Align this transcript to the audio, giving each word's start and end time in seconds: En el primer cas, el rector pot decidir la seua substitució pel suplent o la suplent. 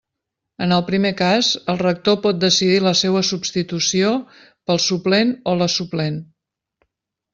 En 0.65 0.71
el 0.77 0.79
primer 0.85 1.11
cas, 1.17 1.49
el 1.73 1.77
rector 1.81 2.17
pot 2.23 2.39
decidir 2.45 2.79
la 2.85 2.95
seua 3.01 3.21
substitució 3.29 4.15
pel 4.71 4.83
suplent 4.87 5.35
o 5.53 5.59
la 5.63 5.69
suplent. 5.79 6.23